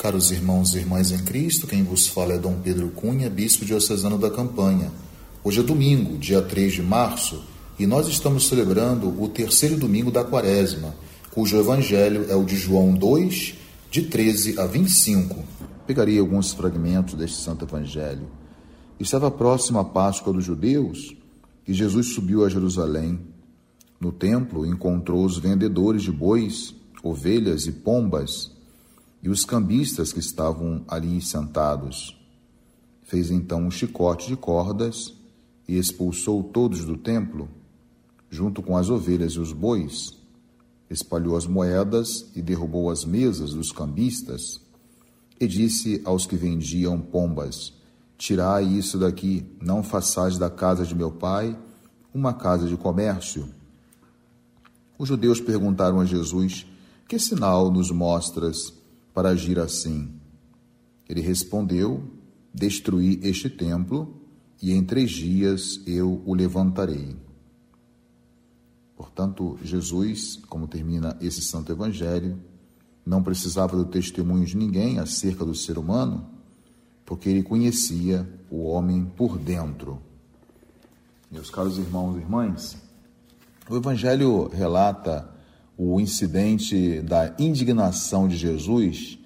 Caros 0.00 0.30
irmãos 0.30 0.74
e 0.74 0.78
irmãs 0.78 1.10
em 1.10 1.18
Cristo, 1.18 1.66
quem 1.66 1.84
vos 1.84 2.06
fala 2.06 2.32
é 2.32 2.38
Dom 2.38 2.54
Pedro 2.54 2.88
Cunha, 2.88 3.28
bispo 3.28 3.66
diocesano 3.66 4.16
da 4.16 4.30
Campanha. 4.30 4.90
Hoje 5.44 5.60
é 5.60 5.62
domingo, 5.62 6.16
dia 6.16 6.40
3 6.40 6.72
de 6.72 6.82
março, 6.82 7.44
e 7.78 7.86
nós 7.86 8.08
estamos 8.08 8.48
celebrando 8.48 9.22
o 9.22 9.28
terceiro 9.28 9.76
domingo 9.76 10.10
da 10.10 10.24
quaresma, 10.24 10.94
cujo 11.30 11.58
evangelho 11.58 12.24
é 12.30 12.34
o 12.34 12.44
de 12.44 12.56
João 12.56 12.94
2, 12.94 13.54
de 13.90 14.04
13 14.04 14.58
a 14.58 14.64
25. 14.64 15.44
Pegarei 15.86 16.18
alguns 16.18 16.54
fragmentos 16.54 17.12
deste 17.12 17.36
santo 17.36 17.66
evangelho. 17.66 18.26
Estava 18.98 19.30
próxima 19.30 19.82
a 19.82 19.84
Páscoa 19.84 20.32
dos 20.32 20.46
judeus 20.46 21.14
e 21.68 21.74
Jesus 21.74 22.14
subiu 22.14 22.42
a 22.42 22.48
Jerusalém. 22.48 23.20
No 24.00 24.12
templo 24.12 24.64
encontrou 24.64 25.22
os 25.26 25.36
vendedores 25.36 26.02
de 26.02 26.10
bois, 26.10 26.74
ovelhas 27.02 27.66
e 27.66 27.72
pombas 27.72 28.58
e 29.22 29.28
os 29.28 29.44
cambistas 29.44 30.12
que 30.12 30.20
estavam 30.20 30.84
ali 30.88 31.20
sentados. 31.20 32.16
Fez 33.02 33.30
então 33.30 33.62
um 33.62 33.70
chicote 33.70 34.28
de 34.28 34.36
cordas 34.36 35.14
e 35.68 35.76
expulsou 35.76 36.42
todos 36.42 36.84
do 36.84 36.96
templo, 36.96 37.48
junto 38.30 38.62
com 38.62 38.76
as 38.76 38.88
ovelhas 38.88 39.32
e 39.32 39.40
os 39.40 39.52
bois. 39.52 40.12
Espalhou 40.88 41.36
as 41.36 41.46
moedas 41.46 42.26
e 42.34 42.42
derrubou 42.42 42.90
as 42.90 43.04
mesas 43.04 43.52
dos 43.52 43.70
cambistas. 43.70 44.60
E 45.40 45.46
disse 45.46 46.00
aos 46.04 46.26
que 46.26 46.36
vendiam 46.36 47.00
pombas: 47.00 47.72
Tirai 48.18 48.64
isso 48.64 48.98
daqui, 48.98 49.46
não 49.60 49.82
façais 49.82 50.36
da 50.36 50.50
casa 50.50 50.84
de 50.84 50.94
meu 50.94 51.10
pai 51.10 51.56
uma 52.12 52.34
casa 52.34 52.66
de 52.66 52.76
comércio. 52.76 53.48
Os 54.98 55.08
judeus 55.08 55.40
perguntaram 55.40 56.00
a 56.00 56.04
Jesus: 56.04 56.66
Que 57.08 57.18
sinal 57.18 57.70
nos 57.70 57.90
mostras 57.90 58.79
para 59.14 59.30
agir 59.30 59.58
assim? 59.58 60.12
Ele 61.08 61.20
respondeu: 61.20 62.02
Destruí 62.52 63.20
este 63.22 63.48
templo 63.48 64.20
e 64.62 64.72
em 64.72 64.84
três 64.84 65.10
dias 65.10 65.80
eu 65.86 66.22
o 66.24 66.34
levantarei. 66.34 67.16
Portanto, 68.96 69.58
Jesus, 69.64 70.36
como 70.48 70.68
termina 70.68 71.16
esse 71.20 71.40
santo 71.40 71.72
evangelho, 71.72 72.38
não 73.04 73.22
precisava 73.22 73.76
do 73.76 73.86
testemunho 73.86 74.44
de 74.44 74.56
ninguém 74.56 74.98
acerca 74.98 75.44
do 75.44 75.54
ser 75.54 75.78
humano, 75.78 76.28
porque 77.04 77.28
ele 77.28 77.42
conhecia 77.42 78.28
o 78.50 78.64
homem 78.64 79.04
por 79.16 79.38
dentro. 79.38 80.00
Meus 81.30 81.48
caros 81.48 81.78
irmãos 81.78 82.16
e 82.16 82.20
irmãs, 82.20 82.76
o 83.68 83.76
evangelho 83.76 84.48
relata 84.48 85.29
o 85.82 85.98
incidente 85.98 87.00
da 87.00 87.34
indignação 87.38 88.28
de 88.28 88.36
Jesus 88.36 89.18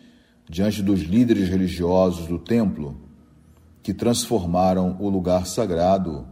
diante 0.49 0.85
dos 0.85 1.01
líderes 1.01 1.49
religiosos 1.49 2.29
do 2.29 2.39
templo 2.39 2.97
que 3.83 3.93
transformaram 3.93 4.97
o 5.01 5.09
lugar 5.09 5.49
sagrado 5.49 6.25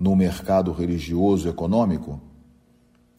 no 0.00 0.16
mercado 0.16 0.72
religioso 0.72 1.50
econômico. 1.50 2.18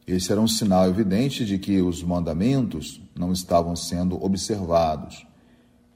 Esse 0.08 0.32
era 0.32 0.42
um 0.42 0.48
sinal 0.48 0.90
evidente 0.90 1.46
de 1.46 1.60
que 1.60 1.84
os 1.84 2.02
mandamentos 2.02 3.00
não 3.16 3.32
estavam 3.32 3.76
sendo 3.76 4.20
observados. 4.20 5.28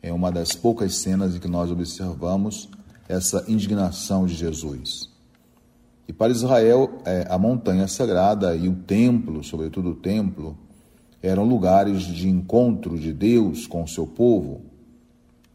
É 0.03 0.13
uma 0.13 0.31
das 0.31 0.53
poucas 0.53 0.97
cenas 0.97 1.35
em 1.35 1.39
que 1.39 1.47
nós 1.47 1.71
observamos 1.71 2.69
essa 3.09 3.43
indignação 3.47 4.27
de 4.27 4.35
Jesus. 4.35 5.12
E 6.13 6.15
para 6.15 6.31
Israel, 6.31 7.01
é, 7.05 7.25
a 7.27 7.39
montanha 7.39 7.87
sagrada 7.87 8.55
e 8.55 8.69
o 8.69 8.75
templo, 8.75 9.43
sobretudo 9.43 9.89
o 9.89 9.95
templo, 9.95 10.55
eram 11.23 11.43
lugares 11.43 12.03
de 12.03 12.29
encontro 12.29 12.99
de 12.99 13.11
Deus 13.11 13.65
com 13.65 13.81
o 13.81 13.87
seu 13.87 14.05
povo. 14.05 14.61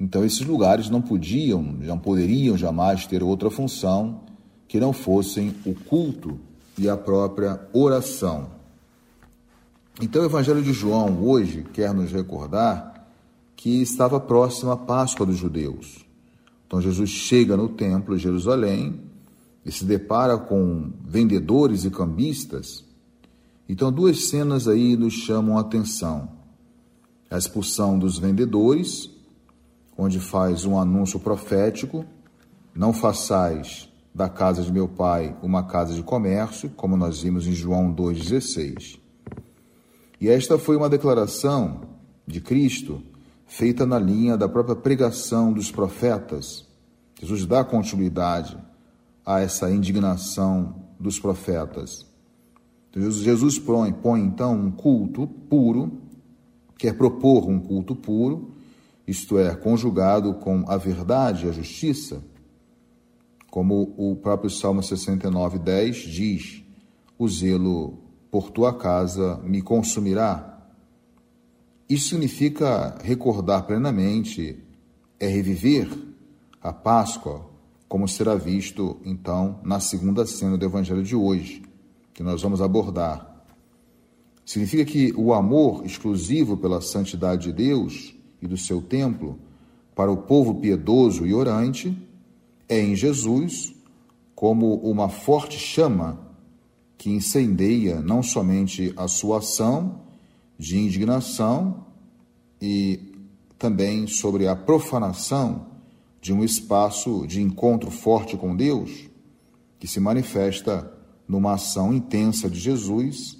Então, 0.00 0.24
esses 0.24 0.44
lugares 0.44 0.90
não 0.90 1.00
podiam, 1.00 1.62
não 1.62 1.96
poderiam 1.96 2.58
jamais 2.58 3.06
ter 3.06 3.22
outra 3.22 3.48
função 3.52 4.22
que 4.66 4.80
não 4.80 4.92
fossem 4.92 5.54
o 5.64 5.76
culto 5.76 6.40
e 6.76 6.88
a 6.88 6.96
própria 6.96 7.60
oração. 7.72 8.48
Então, 10.02 10.22
o 10.22 10.26
Evangelho 10.26 10.60
de 10.60 10.72
João 10.72 11.22
hoje 11.22 11.64
quer 11.72 11.94
nos 11.94 12.10
recordar 12.10 13.06
que 13.54 13.80
estava 13.80 14.18
próxima 14.18 14.72
a 14.72 14.76
Páscoa 14.76 15.24
dos 15.24 15.36
judeus. 15.36 16.04
Então, 16.66 16.82
Jesus 16.82 17.10
chega 17.10 17.56
no 17.56 17.68
templo 17.68 18.16
de 18.16 18.24
Jerusalém 18.24 19.06
e 19.68 19.72
se 19.72 19.84
depara 19.84 20.38
com 20.38 20.90
vendedores 21.04 21.84
e 21.84 21.90
cambistas. 21.90 22.82
Então, 23.68 23.92
duas 23.92 24.30
cenas 24.30 24.66
aí 24.66 24.96
nos 24.96 25.12
chamam 25.12 25.58
a 25.58 25.60
atenção: 25.60 26.30
a 27.30 27.36
expulsão 27.36 27.98
dos 27.98 28.18
vendedores, 28.18 29.10
onde 29.96 30.18
faz 30.18 30.64
um 30.64 30.80
anúncio 30.80 31.20
profético: 31.20 32.06
não 32.74 32.94
façais 32.94 33.90
da 34.14 34.26
casa 34.26 34.62
de 34.62 34.72
meu 34.72 34.88
pai 34.88 35.36
uma 35.42 35.62
casa 35.62 35.92
de 35.92 36.02
comércio, 36.02 36.70
como 36.70 36.96
nós 36.96 37.20
vimos 37.20 37.46
em 37.46 37.52
João 37.52 37.94
2,16. 37.94 38.98
E 40.18 40.30
esta 40.30 40.58
foi 40.58 40.76
uma 40.76 40.88
declaração 40.88 41.82
de 42.26 42.40
Cristo 42.40 43.02
feita 43.46 43.84
na 43.84 43.98
linha 43.98 44.34
da 44.34 44.48
própria 44.48 44.74
pregação 44.74 45.52
dos 45.52 45.70
profetas. 45.70 46.66
Jesus 47.20 47.44
dá 47.44 47.62
continuidade 47.62 48.56
a 49.28 49.40
essa 49.40 49.70
indignação 49.70 50.74
dos 50.98 51.20
profetas. 51.20 52.06
Jesus 52.96 53.58
põe, 53.58 53.92
põe 53.92 54.22
então 54.22 54.58
um 54.58 54.70
culto 54.70 55.26
puro, 55.26 56.00
quer 56.78 56.96
propor 56.96 57.46
um 57.46 57.60
culto 57.60 57.94
puro, 57.94 58.54
isto 59.06 59.38
é, 59.38 59.54
conjugado 59.54 60.32
com 60.36 60.64
a 60.66 60.78
verdade 60.78 61.46
a 61.46 61.52
justiça, 61.52 62.24
como 63.50 63.94
o 63.98 64.16
próprio 64.16 64.48
Salmo 64.48 64.82
69, 64.82 65.58
10 65.58 65.96
diz: 65.96 66.64
O 67.18 67.28
zelo 67.28 67.98
por 68.30 68.50
tua 68.50 68.72
casa 68.72 69.36
me 69.44 69.60
consumirá. 69.60 70.58
Isso 71.86 72.08
significa 72.08 72.96
recordar 73.04 73.66
plenamente, 73.66 74.64
é 75.20 75.26
reviver 75.26 75.86
a 76.62 76.72
Páscoa, 76.72 77.47
como 77.88 78.06
será 78.06 78.34
visto 78.34 79.00
então 79.04 79.60
na 79.64 79.80
segunda 79.80 80.26
cena 80.26 80.58
do 80.58 80.64
Evangelho 80.64 81.02
de 81.02 81.16
hoje, 81.16 81.62
que 82.12 82.22
nós 82.22 82.42
vamos 82.42 82.60
abordar. 82.60 83.26
Significa 84.44 84.84
que 84.84 85.12
o 85.16 85.32
amor 85.32 85.84
exclusivo 85.84 86.56
pela 86.56 86.80
santidade 86.80 87.44
de 87.44 87.52
Deus 87.52 88.14
e 88.40 88.46
do 88.46 88.56
seu 88.56 88.82
templo 88.82 89.38
para 89.94 90.12
o 90.12 90.16
povo 90.16 90.54
piedoso 90.56 91.26
e 91.26 91.34
orante 91.34 91.96
é 92.68 92.80
em 92.80 92.94
Jesus 92.94 93.74
como 94.34 94.76
uma 94.76 95.08
forte 95.08 95.58
chama 95.58 96.20
que 96.96 97.10
incendeia 97.10 98.00
não 98.00 98.22
somente 98.22 98.92
a 98.96 99.08
sua 99.08 99.38
ação 99.38 100.02
de 100.58 100.78
indignação 100.78 101.86
e 102.60 103.00
também 103.58 104.06
sobre 104.06 104.46
a 104.46 104.54
profanação 104.54 105.77
de 106.20 106.32
um 106.32 106.44
espaço 106.44 107.26
de 107.26 107.40
encontro 107.40 107.90
forte 107.90 108.36
com 108.36 108.56
Deus, 108.56 109.08
que 109.78 109.86
se 109.86 110.00
manifesta 110.00 110.92
numa 111.26 111.54
ação 111.54 111.92
intensa 111.92 112.48
de 112.48 112.58
Jesus, 112.58 113.38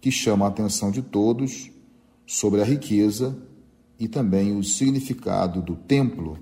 que 0.00 0.10
chama 0.10 0.44
a 0.44 0.48
atenção 0.48 0.90
de 0.90 1.02
todos 1.02 1.70
sobre 2.26 2.60
a 2.60 2.64
riqueza 2.64 3.36
e 3.98 4.06
também 4.06 4.56
o 4.56 4.62
significado 4.62 5.62
do 5.62 5.74
templo 5.74 6.38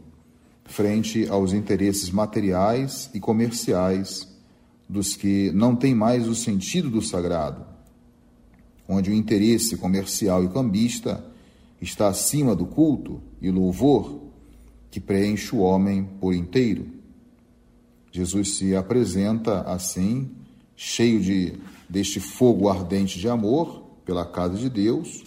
frente 0.65 1.29
aos 1.29 1.53
interesses 1.53 2.11
materiais 2.11 3.11
e 3.13 3.21
comerciais 3.21 4.29
dos 4.89 5.15
que 5.15 5.51
não 5.53 5.77
têm 5.77 5.95
mais 5.95 6.27
o 6.27 6.35
sentido 6.35 6.91
do 6.91 7.03
sagrado, 7.03 7.65
onde 8.89 9.11
o 9.11 9.15
interesse 9.15 9.77
comercial 9.77 10.45
e 10.45 10.49
cambista 10.49 11.25
está 11.81 12.09
acima 12.09 12.55
do 12.55 12.67
culto 12.67 13.21
e 13.41 13.51
louvor 13.51 14.32
que 14.93 15.01
preenche 15.01 15.57
o 15.57 15.61
homem 15.61 16.05
por 16.21 16.35
inteiro. 16.35 16.87
Jesus 18.13 18.59
se 18.59 18.77
apresenta 18.77 19.63
assim, 19.63 20.31
cheio 20.77 21.19
de 21.19 21.59
deste 21.89 22.21
fogo 22.21 22.69
ardente 22.69 23.19
de 23.19 23.27
amor 23.27 23.83
pela 24.05 24.27
casa 24.27 24.57
de 24.59 24.69
Deus, 24.69 25.25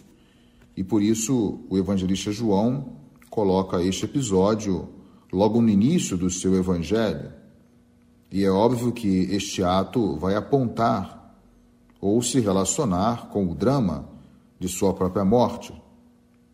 e 0.78 0.84
por 0.84 1.02
isso 1.02 1.62
o 1.68 1.78
evangelista 1.80 2.32
João 2.32 2.94
coloca 3.28 3.82
este 3.82 4.06
episódio 4.06 4.88
logo 5.34 5.60
no 5.60 5.70
início 5.70 6.16
do 6.16 6.30
seu 6.30 6.54
evangelho. 6.56 7.34
E 8.32 8.44
é 8.44 8.52
óbvio 8.52 8.92
que 8.92 9.08
este 9.32 9.64
ato 9.64 10.16
vai 10.18 10.36
apontar 10.36 11.36
ou 12.00 12.22
se 12.22 12.40
relacionar 12.40 13.30
com 13.30 13.48
o 13.48 13.56
drama 13.56 14.08
de 14.60 14.68
sua 14.68 14.94
própria 14.94 15.26
morte. 15.26 15.74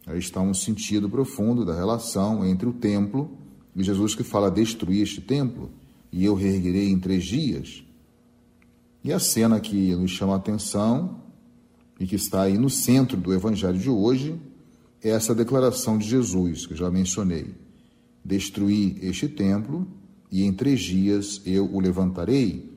Aí 0.06 0.18
está 0.18 0.42
um 0.42 0.54
sentido 0.54 1.10
profundo 1.10 1.64
da 1.64 1.76
relação 1.76 2.46
entre 2.46 2.68
o 2.68 2.74
templo 2.74 3.38
e 3.76 3.84
Jesus 3.84 4.16
que 4.16 4.24
fala 4.24 4.50
destruir 4.50 5.04
este 5.04 5.22
templo 5.22 5.70
e 6.12 6.26
eu 6.26 6.36
reerguerei 6.36 6.90
em 6.90 7.00
três 7.00 7.24
dias. 7.24 7.84
E 9.04 9.14
a 9.14 9.20
cena 9.20 9.60
que 9.60 9.96
nos 9.96 10.12
chama 10.12 10.34
a 10.34 10.38
atenção 10.38 11.22
e 12.00 12.06
que 12.06 12.16
está 12.16 12.44
aí 12.44 12.58
no 12.58 12.70
centro 12.70 13.18
do 13.18 13.34
evangelho 13.34 13.78
de 13.78 13.90
hoje 13.90 14.40
é 15.04 15.10
essa 15.10 15.34
declaração 15.34 15.98
de 15.98 16.08
Jesus, 16.08 16.66
que 16.66 16.74
eu 16.74 16.78
já 16.78 16.92
mencionei: 16.92 17.54
Destruí 18.24 18.98
este 19.02 19.28
templo 19.28 19.88
e 20.32 20.44
em 20.44 20.54
três 20.54 20.82
dias 20.82 21.42
eu 21.46 21.66
o 21.74 21.80
levantarei, 21.80 22.72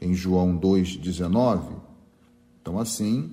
em 0.00 0.14
João 0.14 0.58
2,19. 0.58 1.80
Então, 2.60 2.78
assim, 2.78 3.30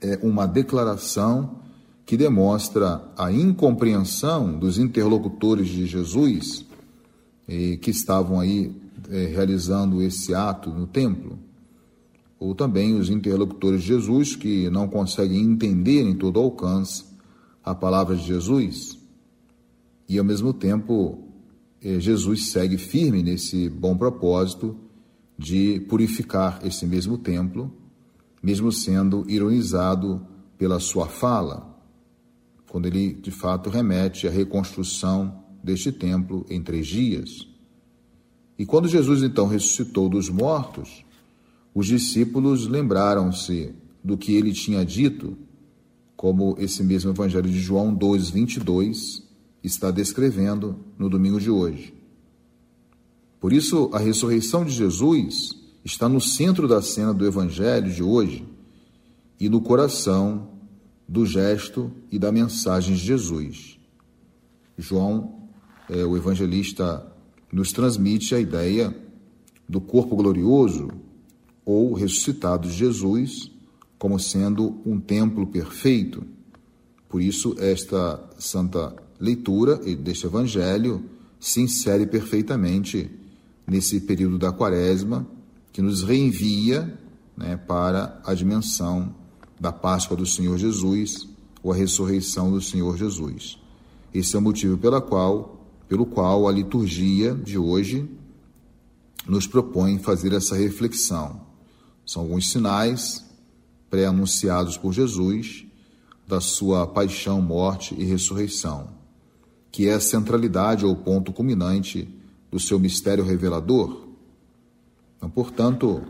é 0.00 0.18
uma 0.22 0.46
declaração 0.46 1.63
que 2.06 2.16
demonstra 2.16 3.02
a 3.16 3.32
incompreensão 3.32 4.58
dos 4.58 4.78
interlocutores 4.78 5.68
de 5.68 5.86
Jesus 5.86 6.66
que 7.80 7.90
estavam 7.90 8.40
aí 8.40 8.74
eh, 9.10 9.26
realizando 9.26 10.00
esse 10.00 10.34
ato 10.34 10.70
no 10.70 10.86
templo, 10.86 11.38
ou 12.38 12.54
também 12.54 12.94
os 12.94 13.10
interlocutores 13.10 13.82
de 13.82 13.88
Jesus 13.88 14.34
que 14.34 14.70
não 14.70 14.88
conseguem 14.88 15.42
entender 15.42 16.02
em 16.02 16.14
todo 16.14 16.40
alcance 16.40 17.04
a 17.62 17.74
palavra 17.74 18.16
de 18.16 18.24
Jesus. 18.24 18.98
E 20.08 20.18
ao 20.18 20.24
mesmo 20.24 20.54
tempo 20.54 21.28
eh, 21.82 22.00
Jesus 22.00 22.50
segue 22.50 22.78
firme 22.78 23.22
nesse 23.22 23.68
bom 23.68 23.94
propósito 23.94 24.74
de 25.38 25.80
purificar 25.88 26.60
esse 26.64 26.86
mesmo 26.86 27.18
templo, 27.18 27.70
mesmo 28.42 28.72
sendo 28.72 29.24
ironizado 29.28 30.26
pela 30.56 30.80
sua 30.80 31.08
fala 31.08 31.73
quando 32.74 32.86
ele 32.86 33.12
de 33.12 33.30
fato 33.30 33.70
remete 33.70 34.26
à 34.26 34.30
reconstrução 34.32 35.44
deste 35.62 35.92
templo 35.92 36.44
em 36.50 36.60
três 36.60 36.88
dias. 36.88 37.46
E 38.58 38.66
quando 38.66 38.88
Jesus 38.88 39.22
então 39.22 39.46
ressuscitou 39.46 40.08
dos 40.08 40.28
mortos, 40.28 41.04
os 41.72 41.86
discípulos 41.86 42.66
lembraram-se 42.66 43.72
do 44.02 44.18
que 44.18 44.34
ele 44.34 44.52
tinha 44.52 44.84
dito, 44.84 45.38
como 46.16 46.56
esse 46.58 46.82
mesmo 46.82 47.12
Evangelho 47.12 47.48
de 47.48 47.60
João 47.60 47.94
2, 47.94 48.30
22 48.30 49.22
está 49.62 49.92
descrevendo 49.92 50.76
no 50.98 51.08
domingo 51.08 51.40
de 51.40 51.52
hoje. 51.52 51.94
Por 53.38 53.52
isso, 53.52 53.88
a 53.92 54.00
ressurreição 54.00 54.64
de 54.64 54.72
Jesus 54.72 55.52
está 55.84 56.08
no 56.08 56.20
centro 56.20 56.66
da 56.66 56.82
cena 56.82 57.14
do 57.14 57.24
Evangelho 57.24 57.92
de 57.92 58.02
hoje 58.02 58.44
e 59.38 59.48
no 59.48 59.60
coração 59.60 60.53
do 61.08 61.26
gesto 61.26 61.92
e 62.10 62.18
da 62.18 62.32
mensagem 62.32 62.94
de 62.94 63.00
Jesus. 63.00 63.78
João, 64.76 65.48
é, 65.88 66.04
o 66.04 66.16
evangelista, 66.16 67.06
nos 67.52 67.72
transmite 67.72 68.34
a 68.34 68.40
ideia 68.40 68.94
do 69.68 69.80
corpo 69.80 70.16
glorioso 70.16 70.88
ou 71.64 71.94
ressuscitado 71.94 72.68
de 72.68 72.74
Jesus 72.74 73.50
como 73.98 74.18
sendo 74.18 74.80
um 74.84 75.00
templo 75.00 75.46
perfeito. 75.46 76.24
Por 77.08 77.22
isso, 77.22 77.54
esta 77.58 78.22
santa 78.38 78.94
leitura 79.20 79.76
deste 79.76 80.26
evangelho 80.26 81.04
se 81.38 81.60
insere 81.60 82.06
perfeitamente 82.06 83.10
nesse 83.66 84.00
período 84.00 84.38
da 84.38 84.52
quaresma 84.52 85.26
que 85.72 85.80
nos 85.80 86.02
reenvia 86.02 86.98
né, 87.36 87.56
para 87.56 88.20
a 88.24 88.34
dimensão 88.34 89.14
da 89.64 89.72
Páscoa 89.72 90.14
do 90.14 90.26
Senhor 90.26 90.58
Jesus 90.58 91.26
ou 91.62 91.72
a 91.72 91.74
ressurreição 91.74 92.52
do 92.52 92.60
Senhor 92.60 92.98
Jesus. 92.98 93.58
Esse 94.12 94.36
é 94.36 94.38
o 94.38 94.42
motivo 94.42 94.76
pela 94.76 95.00
qual, 95.00 95.58
pelo 95.88 96.04
qual 96.04 96.46
a 96.46 96.52
liturgia 96.52 97.34
de 97.34 97.56
hoje 97.56 98.06
nos 99.26 99.46
propõe 99.46 99.98
fazer 99.98 100.34
essa 100.34 100.54
reflexão. 100.54 101.40
São 102.04 102.24
alguns 102.24 102.50
sinais 102.50 103.24
pré-anunciados 103.88 104.76
por 104.76 104.92
Jesus 104.92 105.64
da 106.28 106.42
sua 106.42 106.86
paixão, 106.86 107.40
morte 107.40 107.94
e 107.98 108.04
ressurreição, 108.04 108.90
que 109.72 109.88
é 109.88 109.94
a 109.94 110.00
centralidade 110.00 110.84
ou 110.84 110.94
ponto 110.94 111.32
culminante 111.32 112.06
do 112.50 112.60
seu 112.60 112.78
mistério 112.78 113.24
revelador. 113.24 114.08
Então, 115.16 115.30
portanto, 115.30 116.02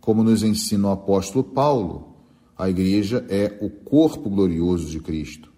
como 0.00 0.24
nos 0.24 0.42
ensina 0.42 0.88
o 0.88 0.92
apóstolo 0.92 1.44
Paulo, 1.44 2.15
a 2.56 2.70
igreja 2.70 3.24
é 3.28 3.58
o 3.60 3.68
corpo 3.68 4.30
glorioso 4.30 4.88
de 4.88 4.98
Cristo, 4.98 5.52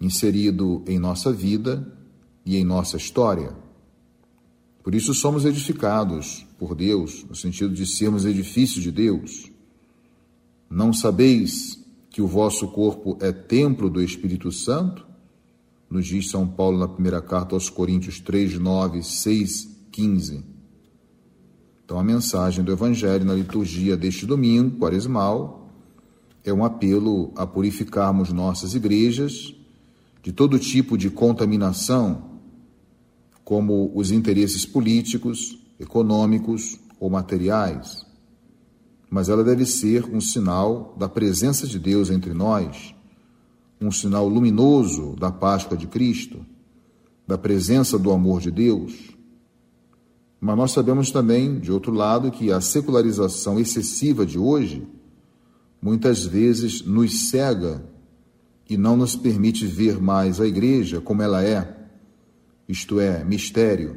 inserido 0.00 0.84
em 0.86 0.98
nossa 0.98 1.32
vida 1.32 1.90
e 2.44 2.56
em 2.56 2.64
nossa 2.64 2.98
história. 2.98 3.56
Por 4.82 4.94
isso 4.94 5.14
somos 5.14 5.44
edificados 5.44 6.46
por 6.58 6.74
Deus, 6.74 7.24
no 7.28 7.34
sentido 7.34 7.74
de 7.74 7.86
sermos 7.86 8.24
edifício 8.24 8.80
de 8.80 8.92
Deus. 8.92 9.50
Não 10.68 10.92
sabeis 10.92 11.82
que 12.10 12.20
o 12.20 12.26
vosso 12.26 12.68
corpo 12.68 13.16
é 13.20 13.32
templo 13.32 13.88
do 13.88 14.02
Espírito 14.02 14.52
Santo? 14.52 15.06
Nos 15.88 16.06
diz 16.06 16.30
São 16.30 16.46
Paulo 16.46 16.78
na 16.78 16.88
primeira 16.88 17.22
carta 17.22 17.54
aos 17.54 17.70
Coríntios 17.70 18.20
3, 18.20 18.58
9, 18.58 19.02
6, 19.02 19.68
15. 19.90 20.44
Então, 21.84 21.98
a 21.98 22.04
mensagem 22.04 22.64
do 22.64 22.72
Evangelho 22.72 23.24
na 23.24 23.34
liturgia 23.34 23.96
deste 23.96 24.26
domingo, 24.26 24.78
quaresmal, 24.78 25.65
é 26.46 26.52
um 26.52 26.64
apelo 26.64 27.32
a 27.34 27.44
purificarmos 27.44 28.32
nossas 28.32 28.72
igrejas 28.72 29.52
de 30.22 30.32
todo 30.32 30.60
tipo 30.60 30.96
de 30.96 31.10
contaminação, 31.10 32.38
como 33.44 33.90
os 33.94 34.12
interesses 34.12 34.64
políticos, 34.64 35.58
econômicos 35.78 36.78
ou 37.00 37.10
materiais. 37.10 38.06
Mas 39.10 39.28
ela 39.28 39.42
deve 39.42 39.66
ser 39.66 40.04
um 40.04 40.20
sinal 40.20 40.94
da 40.96 41.08
presença 41.08 41.66
de 41.66 41.80
Deus 41.80 42.10
entre 42.10 42.32
nós, 42.32 42.94
um 43.80 43.90
sinal 43.90 44.28
luminoso 44.28 45.16
da 45.18 45.32
Páscoa 45.32 45.76
de 45.76 45.88
Cristo, 45.88 46.46
da 47.26 47.36
presença 47.36 47.98
do 47.98 48.12
amor 48.12 48.40
de 48.40 48.52
Deus. 48.52 48.94
Mas 50.40 50.56
nós 50.56 50.70
sabemos 50.70 51.10
também, 51.10 51.58
de 51.58 51.72
outro 51.72 51.92
lado, 51.92 52.30
que 52.30 52.52
a 52.52 52.60
secularização 52.60 53.58
excessiva 53.58 54.24
de 54.24 54.38
hoje 54.38 54.86
muitas 55.86 56.24
vezes 56.24 56.82
nos 56.84 57.30
cega 57.30 57.80
e 58.68 58.76
não 58.76 58.96
nos 58.96 59.14
permite 59.14 59.64
ver 59.64 60.00
mais 60.00 60.40
a 60.40 60.46
igreja 60.48 61.00
como 61.00 61.22
ela 61.22 61.44
é, 61.44 61.76
isto 62.68 62.98
é, 62.98 63.22
mistério, 63.22 63.96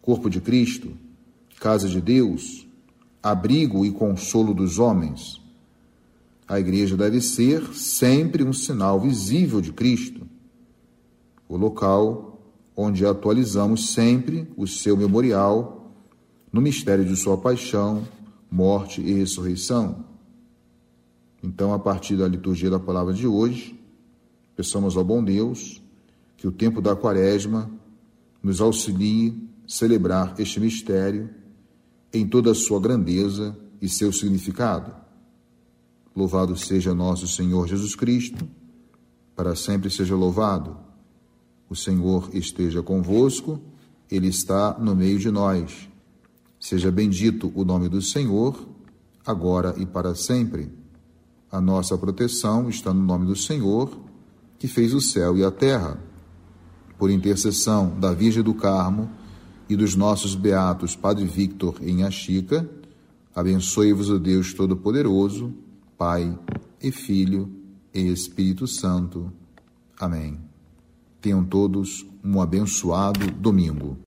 corpo 0.00 0.30
de 0.30 0.40
Cristo, 0.40 0.96
casa 1.60 1.90
de 1.90 2.00
Deus, 2.00 2.66
abrigo 3.22 3.84
e 3.84 3.92
consolo 3.92 4.54
dos 4.54 4.78
homens. 4.78 5.38
A 6.48 6.58
igreja 6.58 6.96
deve 6.96 7.20
ser 7.20 7.66
sempre 7.74 8.42
um 8.42 8.54
sinal 8.54 8.98
visível 8.98 9.60
de 9.60 9.74
Cristo, 9.74 10.26
o 11.46 11.54
local 11.54 12.40
onde 12.74 13.04
atualizamos 13.04 13.92
sempre 13.92 14.48
o 14.56 14.66
seu 14.66 14.96
memorial 14.96 15.92
no 16.50 16.62
mistério 16.62 17.04
de 17.04 17.14
sua 17.14 17.36
paixão, 17.36 18.08
morte 18.50 19.02
e 19.02 19.12
ressurreição. 19.12 20.08
Então, 21.42 21.72
a 21.72 21.78
partir 21.78 22.16
da 22.16 22.28
liturgia 22.28 22.70
da 22.70 22.78
palavra 22.78 23.14
de 23.14 23.26
hoje, 23.26 23.78
peçamos 24.54 24.96
ao 24.96 25.04
bom 25.04 25.24
Deus 25.24 25.82
que 26.36 26.46
o 26.46 26.52
tempo 26.52 26.80
da 26.80 26.94
quaresma 26.94 27.70
nos 28.42 28.60
auxilie 28.60 29.48
celebrar 29.66 30.34
este 30.38 30.58
mistério 30.58 31.30
em 32.12 32.26
toda 32.26 32.50
a 32.50 32.54
sua 32.54 32.80
grandeza 32.80 33.56
e 33.80 33.88
seu 33.88 34.12
significado. 34.12 34.94
Louvado 36.14 36.56
seja 36.56 36.92
nosso 36.92 37.28
Senhor 37.28 37.68
Jesus 37.68 37.94
Cristo, 37.94 38.48
para 39.36 39.54
sempre 39.54 39.88
seja 39.90 40.16
louvado. 40.16 40.76
O 41.68 41.76
Senhor 41.76 42.30
esteja 42.34 42.82
convosco, 42.82 43.60
Ele 44.10 44.28
está 44.28 44.76
no 44.78 44.94
meio 44.96 45.18
de 45.18 45.30
nós. 45.30 45.88
Seja 46.58 46.90
bendito 46.90 47.52
o 47.54 47.64
nome 47.64 47.88
do 47.88 48.02
Senhor, 48.02 48.68
agora 49.24 49.74
e 49.78 49.86
para 49.86 50.14
sempre. 50.14 50.79
A 51.50 51.60
nossa 51.60 51.98
proteção 51.98 52.68
está 52.68 52.94
no 52.94 53.02
nome 53.02 53.26
do 53.26 53.34
Senhor, 53.34 53.90
que 54.56 54.68
fez 54.68 54.94
o 54.94 55.00
céu 55.00 55.36
e 55.36 55.44
a 55.44 55.50
terra. 55.50 55.98
Por 56.96 57.10
intercessão 57.10 57.98
da 57.98 58.12
Virgem 58.12 58.42
do 58.42 58.54
Carmo 58.54 59.10
e 59.68 59.74
dos 59.74 59.96
nossos 59.96 60.36
beatos 60.36 60.94
Padre 60.94 61.24
Victor 61.24 61.76
em 61.80 62.04
Achica, 62.04 62.68
abençoe-vos 63.34 64.10
o 64.10 64.18
Deus 64.18 64.54
Todo-Poderoso, 64.54 65.52
Pai 65.98 66.38
e 66.80 66.92
Filho 66.92 67.50
e 67.92 68.06
Espírito 68.06 68.68
Santo. 68.68 69.32
Amém. 69.98 70.38
Tenham 71.20 71.44
todos 71.44 72.06
um 72.24 72.40
abençoado 72.40 73.28
domingo. 73.32 73.98